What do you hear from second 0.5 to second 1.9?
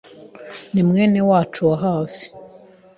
ni mwene wacu wa